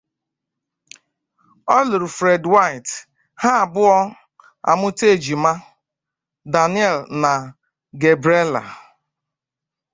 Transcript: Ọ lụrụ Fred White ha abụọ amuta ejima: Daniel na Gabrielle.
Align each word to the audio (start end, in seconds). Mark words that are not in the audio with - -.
Ọ 1.75 1.77
lụrụ 1.89 2.07
Fred 2.17 2.43
White 2.53 2.91
ha 3.41 3.49
abụọ 3.63 3.95
amuta 4.69 5.05
ejima: 5.13 5.51
Daniel 6.53 6.97
na 7.21 7.31
Gabrielle. 8.01 8.61